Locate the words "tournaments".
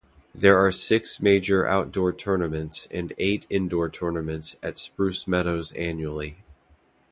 2.11-2.87, 3.87-4.55